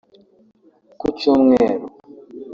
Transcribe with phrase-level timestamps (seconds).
[0.99, 1.85] Ku cyumweru